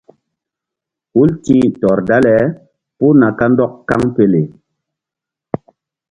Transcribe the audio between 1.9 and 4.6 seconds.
dale puh na kandɔk kaŋpele.